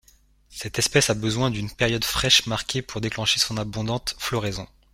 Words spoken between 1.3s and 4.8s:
d'une période fraîche marquée pour déclencher son abondante floraison.